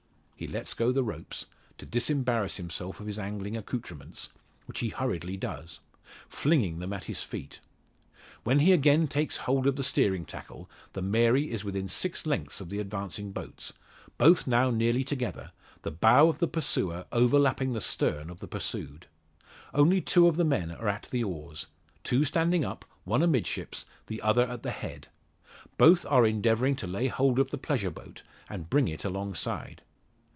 [0.41, 1.45] He lets go the ropes,
[1.77, 4.29] to disembarrass himself of his angling accoutrements;
[4.65, 5.81] which he hurriedly does,
[6.27, 7.59] flinging them at his feet.
[8.43, 12.59] When he again takes hold of the steering tackle the Mary is within six lengths
[12.59, 13.73] of the advancing boats,
[14.17, 15.51] both now nearly together,
[15.83, 19.05] the bow of the pursuer overlapping the stern of the pursued.
[19.75, 21.67] Only two of the men are at the oars;
[22.03, 25.07] two standing up, one amidships, the other at the head.
[25.77, 29.83] Both are endeavouring to lay hold of the pleasure boat, and bring it alongside.